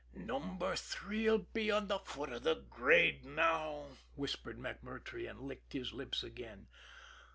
"Number 0.15 0.75
Three 0.75 1.29
'll 1.29 1.45
be 1.53 1.69
on 1.69 1.87
the 1.87 1.99
foot 1.99 2.33
of 2.33 2.41
the 2.41 2.55
grade 2.71 3.23
now," 3.23 3.89
whispered 4.15 4.57
MacMurtrey, 4.57 5.29
and 5.29 5.41
licked 5.41 5.73
his 5.73 5.93
lips 5.93 6.23
again. 6.23 6.65